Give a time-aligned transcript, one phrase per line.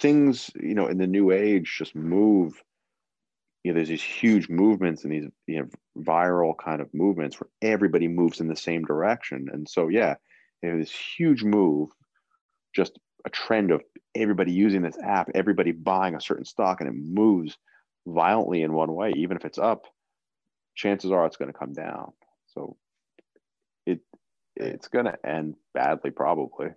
[0.00, 2.62] things you know in the new age just move
[3.62, 5.68] you know there's these huge movements and these you know
[5.98, 9.48] viral kind of movements where everybody moves in the same direction.
[9.52, 10.14] And so yeah
[10.62, 11.90] you know, this huge move
[12.74, 13.82] just a trend of
[14.14, 17.56] everybody using this app everybody buying a certain stock and it moves
[18.06, 19.86] violently in one way even if it's up
[20.74, 22.12] chances are it's going to come down.
[22.48, 22.76] So
[23.86, 24.00] it
[24.56, 26.68] it's going to end badly probably.